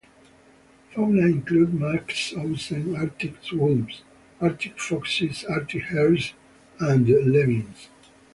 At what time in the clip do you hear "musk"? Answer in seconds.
1.79-2.35